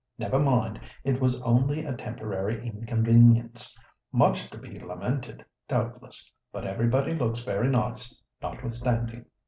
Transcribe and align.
Never 0.17 0.39
mind, 0.39 0.79
it 1.03 1.21
was 1.21 1.39
only 1.43 1.85
a 1.85 1.93
temporary 1.93 2.65
inconvenience—much 2.67 4.49
to 4.49 4.57
be 4.57 4.79
lamented, 4.79 5.45
doubtless—but 5.67 6.65
everybody 6.65 7.13
looks 7.13 7.41
very 7.41 7.69
nice, 7.69 8.19
notwithstanding." 8.41 9.25